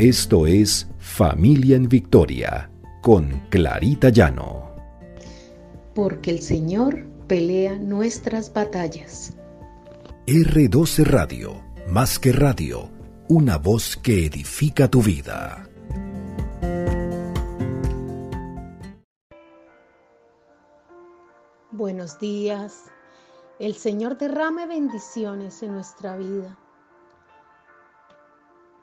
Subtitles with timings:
[0.00, 2.70] Esto es Familia en Victoria
[3.02, 4.74] con Clarita Llano.
[5.94, 9.36] Porque el Señor pelea nuestras batallas.
[10.26, 12.88] R12 Radio, más que radio,
[13.28, 15.68] una voz que edifica tu vida.
[21.72, 22.84] Buenos días.
[23.58, 26.56] El Señor derrame bendiciones en nuestra vida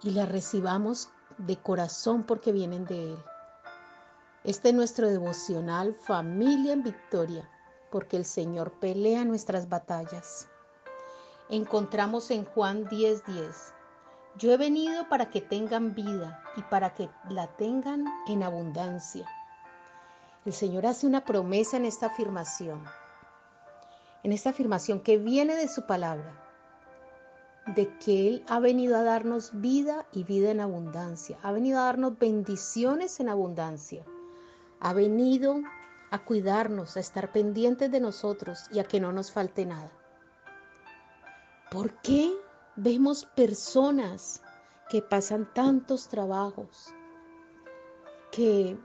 [0.04, 3.18] y las recibamos de corazón porque vienen de Él.
[4.44, 7.50] Este es nuestro devocional Familia en Victoria,
[7.92, 10.48] porque el Señor pelea nuestras batallas.
[11.50, 13.74] Encontramos en Juan 10:10, 10,
[14.38, 19.28] yo he venido para que tengan vida y para que la tengan en abundancia.
[20.46, 22.84] El Señor hace una promesa en esta afirmación,
[24.24, 26.47] en esta afirmación que viene de su palabra
[27.76, 31.86] de que Él ha venido a darnos vida y vida en abundancia, ha venido a
[31.86, 34.06] darnos bendiciones en abundancia,
[34.80, 35.62] ha venido
[36.12, 39.92] a cuidarnos, a estar pendientes de nosotros y a que no nos falte nada.
[41.70, 42.34] ¿Por qué
[42.78, 44.42] vemos personas
[44.90, 46.94] que pasan tantos trabajos,
[48.32, 48.80] que,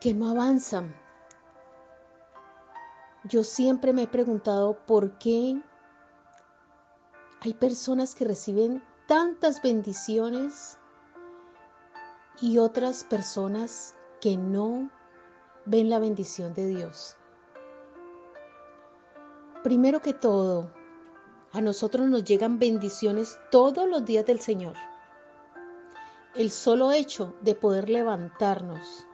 [0.00, 0.94] que no avanzan?
[3.24, 5.60] Yo siempre me he preguntado por qué
[7.46, 10.76] hay personas que reciben tantas bendiciones
[12.40, 14.90] y otras personas que no
[15.64, 17.16] ven la bendición de Dios.
[19.62, 20.72] Primero que todo,
[21.52, 24.74] a nosotros nos llegan bendiciones todos los días del Señor.
[26.34, 29.06] El solo hecho de poder levantarnos,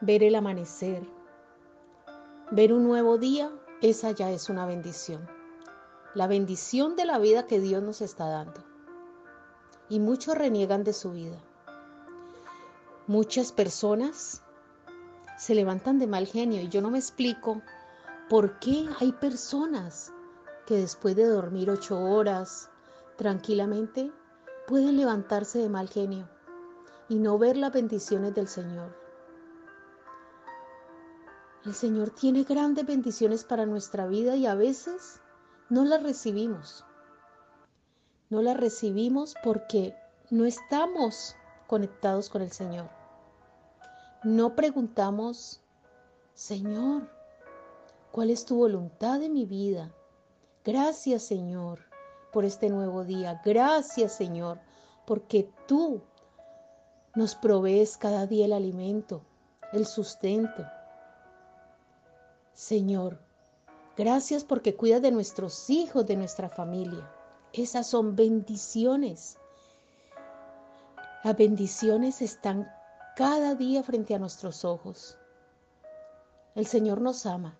[0.00, 1.02] ver el amanecer,
[2.52, 3.50] ver un nuevo día,
[3.82, 5.37] esa ya es una bendición
[6.14, 8.64] la bendición de la vida que Dios nos está dando.
[9.88, 11.38] Y muchos reniegan de su vida.
[13.06, 14.42] Muchas personas
[15.38, 17.62] se levantan de mal genio y yo no me explico
[18.28, 20.12] por qué hay personas
[20.66, 22.68] que después de dormir ocho horas
[23.16, 24.12] tranquilamente
[24.66, 26.28] pueden levantarse de mal genio
[27.08, 28.94] y no ver las bendiciones del Señor.
[31.64, 35.20] El Señor tiene grandes bendiciones para nuestra vida y a veces
[35.70, 36.84] no la recibimos.
[38.30, 39.94] No la recibimos porque
[40.30, 41.34] no estamos
[41.66, 42.88] conectados con el Señor.
[44.24, 45.60] No preguntamos,
[46.34, 47.08] Señor,
[48.12, 49.92] ¿cuál es tu voluntad de mi vida?
[50.64, 51.80] Gracias, Señor,
[52.32, 53.40] por este nuevo día.
[53.44, 54.60] Gracias, Señor,
[55.06, 56.02] porque tú
[57.14, 59.22] nos provees cada día el alimento,
[59.72, 60.66] el sustento.
[62.54, 63.20] Señor,
[63.98, 67.10] Gracias porque cuidas de nuestros hijos, de nuestra familia.
[67.52, 69.36] Esas son bendiciones.
[71.24, 72.70] Las bendiciones están
[73.16, 75.18] cada día frente a nuestros ojos.
[76.54, 77.58] El Señor nos ama.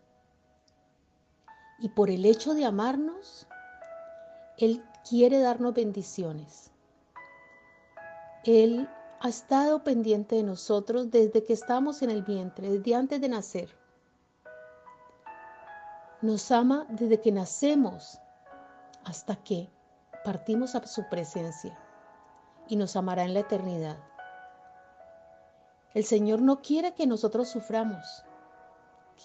[1.80, 3.48] Y por el hecho de amarnos,
[4.58, 6.70] Él quiere darnos bendiciones.
[8.44, 8.88] Él
[9.18, 13.77] ha estado pendiente de nosotros desde que estamos en el vientre, desde antes de nacer.
[16.20, 18.18] Nos ama desde que nacemos
[19.04, 19.70] hasta que
[20.24, 21.78] partimos a su presencia
[22.68, 23.98] y nos amará en la eternidad.
[25.94, 28.24] El Señor no quiere que nosotros suframos.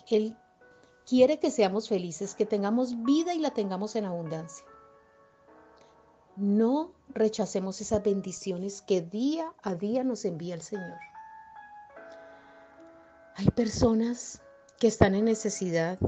[0.10, 0.38] Él
[1.06, 4.66] quiere que seamos felices, que tengamos vida y la tengamos en abundancia.
[6.36, 10.98] No rechacemos esas bendiciones que día a día nos envía el Señor.
[13.36, 14.42] Hay personas
[14.80, 16.00] que están en necesidad,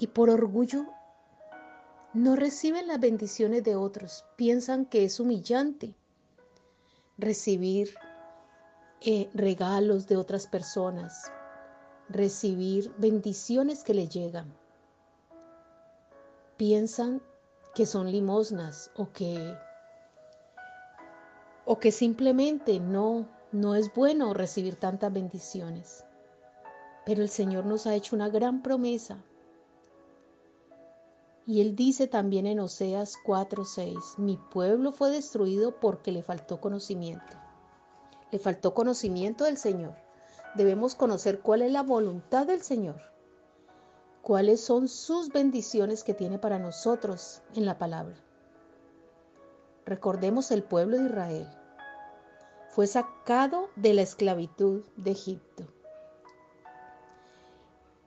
[0.00, 0.86] y por orgullo
[2.14, 4.24] no reciben las bendiciones de otros.
[4.34, 5.94] Piensan que es humillante
[7.18, 7.94] recibir
[9.02, 11.30] eh, regalos de otras personas,
[12.08, 14.50] recibir bendiciones que le llegan.
[16.56, 17.20] Piensan
[17.74, 19.54] que son limosnas o que
[21.66, 26.04] o que simplemente no no es bueno recibir tantas bendiciones.
[27.04, 29.22] Pero el Señor nos ha hecho una gran promesa
[31.50, 37.36] y él dice también en Oseas 4:6, mi pueblo fue destruido porque le faltó conocimiento.
[38.30, 39.96] Le faltó conocimiento del Señor.
[40.54, 43.00] Debemos conocer cuál es la voluntad del Señor,
[44.22, 48.14] cuáles son sus bendiciones que tiene para nosotros en la palabra.
[49.86, 51.48] Recordemos el pueblo de Israel.
[52.68, 55.66] Fue sacado de la esclavitud de Egipto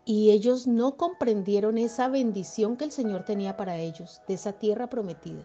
[0.05, 4.88] y ellos no comprendieron esa bendición que el Señor tenía para ellos, de esa tierra
[4.88, 5.44] prometida.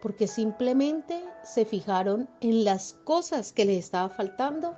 [0.00, 4.76] porque simplemente se fijaron en las cosas que les estaba faltando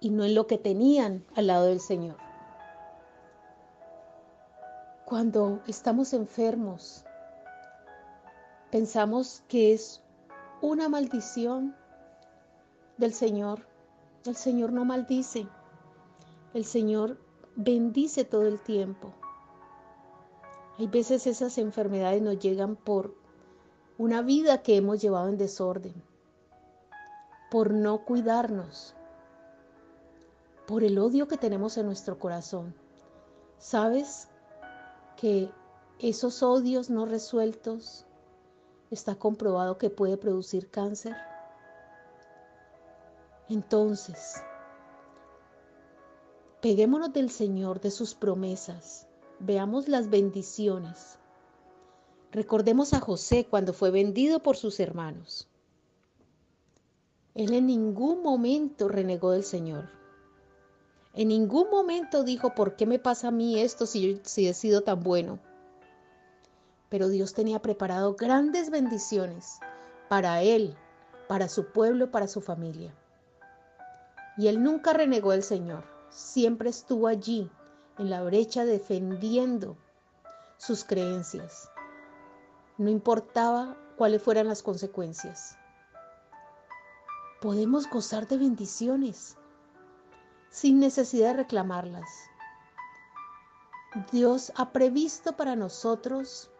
[0.00, 2.16] y no en lo que tenían al lado del Señor.
[5.04, 7.04] Cuando estamos enfermos,
[8.72, 10.02] pensamos que es
[10.60, 11.76] una maldición
[12.96, 13.64] del Señor.
[14.24, 15.46] El Señor no maldice.
[16.54, 17.18] El Señor
[17.56, 19.12] bendice todo el tiempo.
[20.78, 23.14] Hay veces esas enfermedades nos llegan por
[23.98, 25.94] una vida que hemos llevado en desorden,
[27.50, 28.94] por no cuidarnos,
[30.66, 32.74] por el odio que tenemos en nuestro corazón.
[33.58, 34.28] ¿Sabes
[35.16, 35.50] que
[35.98, 38.06] esos odios no resueltos
[38.90, 41.14] está comprobado que puede producir cáncer?
[43.48, 44.42] Entonces,
[46.62, 49.08] peguémonos del Señor, de sus promesas,
[49.40, 51.18] veamos las bendiciones.
[52.30, 55.48] Recordemos a José cuando fue vendido por sus hermanos.
[57.34, 59.90] Él en ningún momento renegó del Señor.
[61.14, 64.82] En ningún momento dijo, ¿por qué me pasa a mí esto si, si he sido
[64.82, 65.40] tan bueno?
[66.90, 69.58] Pero Dios tenía preparado grandes bendiciones
[70.08, 70.76] para él,
[71.26, 72.94] para su pueblo, para su familia.
[74.38, 77.50] Y él nunca renegó del Señor, siempre estuvo allí,
[77.98, 79.76] en la brecha, defendiendo
[80.56, 81.70] sus creencias.
[82.78, 85.56] No importaba cuáles fueran las consecuencias.
[87.40, 89.36] Podemos gozar de bendiciones
[90.50, 92.08] sin necesidad de reclamarlas.
[94.10, 96.50] Dios ha previsto para nosotros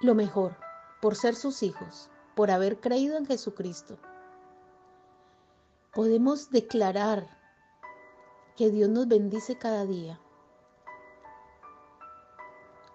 [0.00, 0.56] lo mejor
[1.00, 3.98] por ser sus hijos, por haber creído en Jesucristo.
[5.92, 7.37] Podemos declarar
[8.58, 10.18] que Dios nos bendice cada día.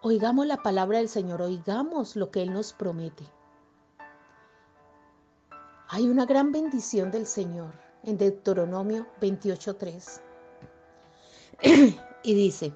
[0.02, 3.24] Oigamos la palabra del Señor, oigamos lo que Él nos promete.
[5.88, 7.72] Hay una gran bendición del Señor
[8.04, 10.22] en Deuteronomio 28.3.
[12.24, 12.74] y dice,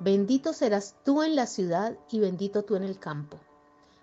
[0.00, 3.40] bendito serás tú en la ciudad y bendito tú en el campo.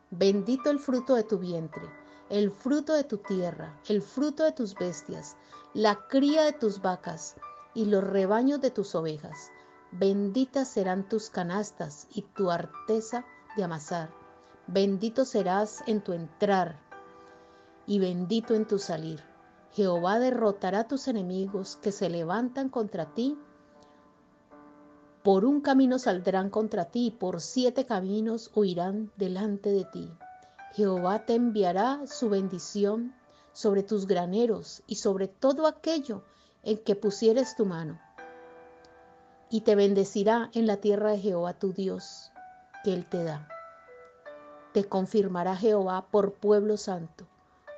[0.10, 1.88] Bendito el fruto de tu vientre,
[2.32, 5.38] el fruto de tu tierra, el fruto de tus bestias,
[5.76, 7.36] la cría de tus vacas
[7.78, 9.52] y los rebaños de tus ovejas.
[9.94, 13.24] Benditas serán tus canastas y tu arteza
[13.56, 14.10] de amasar.
[14.68, 16.78] Bendito serás en tu entrar
[17.86, 19.24] y bendito en tu salir
[19.78, 23.38] Jehová derrotará tus enemigos que se levantan contra ti.
[25.24, 30.12] Por un camino saldrán contra ti, por siete caminos huirán delante de ti.
[30.74, 33.14] Jehová te enviará su bendición
[33.54, 36.24] sobre tus graneros y sobre todo aquello
[36.68, 38.00] en que pusieres tu mano.
[39.50, 42.32] Y te bendecirá en la tierra de Jehová tu Dios,
[42.84, 43.48] que Él te da.
[44.74, 47.26] Te confirmará Jehová por pueblo santo,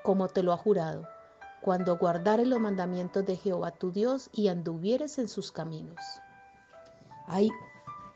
[0.03, 1.07] como te lo ha jurado
[1.61, 5.99] cuando guardares los mandamientos de Jehová tu Dios y anduvieres en sus caminos.
[7.27, 7.49] Hay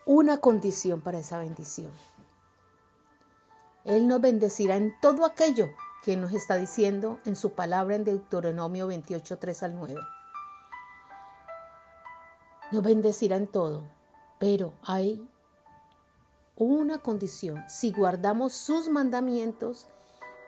[0.06, 1.92] una condición para esa bendición.
[3.84, 5.68] Él nos bendecirá en todo aquello
[6.04, 9.96] que nos está diciendo en su palabra en Deuteronomio 28, 3 al 9.
[12.74, 13.84] Nos bendecirá en todo,
[14.40, 15.26] pero hay
[16.58, 19.88] una condición, si guardamos sus mandamientos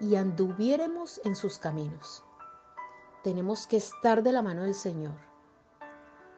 [0.02, 2.26] y anduviéremos en sus caminos
[3.26, 5.16] tenemos que estar de la mano del Señor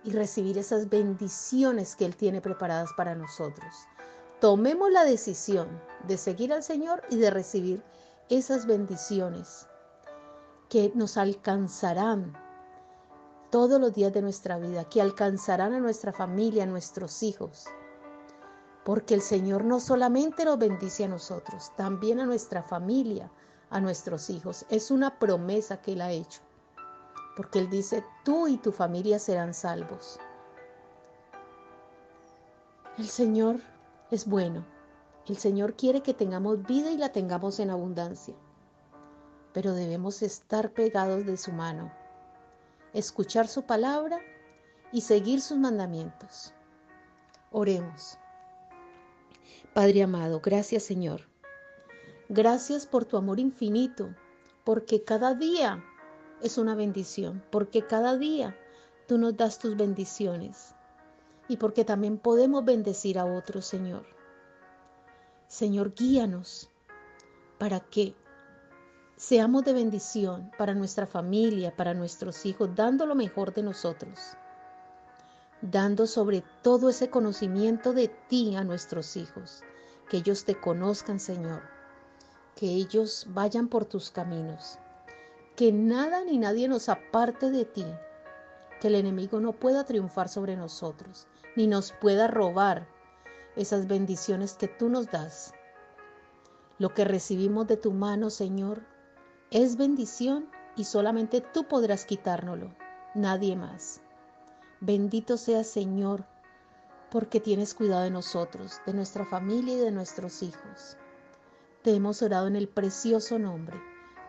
[0.05, 3.75] y recibir esas bendiciones que Él tiene preparadas para nosotros.
[4.39, 5.67] Tomemos la decisión
[6.07, 7.83] de seguir al Señor y de recibir
[8.29, 9.67] esas bendiciones
[10.69, 12.37] que nos alcanzarán
[13.49, 17.65] todos los días de nuestra vida, que alcanzarán a nuestra familia, a nuestros hijos.
[18.83, 23.31] Porque el Señor no solamente nos bendice a nosotros, también a nuestra familia,
[23.69, 24.65] a nuestros hijos.
[24.69, 26.41] Es una promesa que Él ha hecho
[27.37, 30.19] porque Él dice, tú y tu familia serán salvos.
[32.97, 33.61] El Señor
[34.09, 34.65] es bueno.
[35.27, 38.33] El Señor quiere que tengamos vida y la tengamos en abundancia.
[39.53, 41.91] Pero debemos estar pegados de su mano,
[42.97, 44.19] escuchar su palabra
[44.91, 46.53] y seguir sus mandamientos.
[47.51, 48.17] Oremos.
[49.73, 51.21] Padre amado, gracias Señor.
[52.29, 54.13] Gracias por tu amor infinito,
[54.63, 55.83] porque cada día
[56.41, 58.57] es una bendición, porque cada día
[59.07, 60.73] tú nos das tus bendiciones
[61.47, 64.05] y porque también podemos bendecir a otros, Señor.
[65.47, 66.69] Señor, guíanos
[67.57, 68.15] para que
[69.17, 74.19] seamos de bendición para nuestra familia, para nuestros hijos, dando lo mejor de nosotros,
[75.59, 79.63] dando sobre todo ese conocimiento de ti a nuestros hijos,
[80.07, 81.63] que ellos te conozcan, Señor,
[82.55, 84.77] que ellos vayan por tus caminos,
[85.55, 87.85] que nada ni nadie nos aparte de ti,
[88.79, 92.87] que el enemigo no pueda triunfar sobre nosotros, ni nos pueda robar
[93.55, 95.55] esas bendiciones que tú nos das.
[96.77, 98.83] Lo que recibimos de tu mano, Señor,
[99.51, 102.69] es bendición y solamente tú podrás quitárnoslo,
[103.15, 104.01] nadie más.
[104.79, 106.25] Bendito sea, Señor,
[107.09, 110.97] porque tienes cuidado de nosotros, de nuestra familia y de nuestros hijos.
[111.81, 113.81] Te hemos orado en el precioso nombre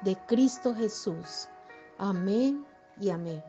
[0.02, 1.48] de Cristo Jesús.
[1.98, 2.64] Amén
[3.00, 3.42] y amén.